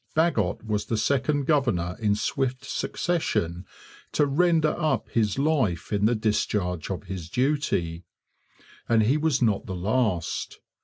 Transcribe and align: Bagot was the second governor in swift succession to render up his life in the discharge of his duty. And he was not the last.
Bagot 0.15 0.65
was 0.65 0.85
the 0.85 0.97
second 0.97 1.45
governor 1.45 1.95
in 1.99 2.15
swift 2.15 2.65
succession 2.65 3.67
to 4.13 4.25
render 4.25 4.69
up 4.75 5.07
his 5.09 5.37
life 5.37 5.93
in 5.93 6.05
the 6.05 6.15
discharge 6.15 6.89
of 6.89 7.03
his 7.03 7.29
duty. 7.29 8.05
And 8.89 9.03
he 9.03 9.17
was 9.17 9.43
not 9.43 9.67
the 9.67 9.75
last. 9.75 10.59